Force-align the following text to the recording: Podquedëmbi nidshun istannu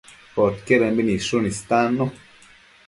Podquedëmbi 0.37 1.05
nidshun 1.11 1.49
istannu 1.51 2.11